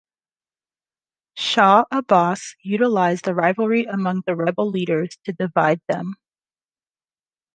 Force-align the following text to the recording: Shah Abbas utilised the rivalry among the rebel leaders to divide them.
Shah 1.35 1.85
Abbas 1.91 2.55
utilised 2.63 3.25
the 3.25 3.35
rivalry 3.35 3.83
among 3.85 4.23
the 4.25 4.35
rebel 4.35 4.67
leaders 4.67 5.15
to 5.25 5.31
divide 5.31 5.79
them. 5.87 6.15